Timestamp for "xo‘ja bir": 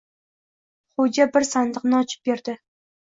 0.95-1.47